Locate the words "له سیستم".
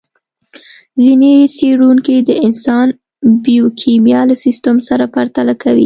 4.29-4.75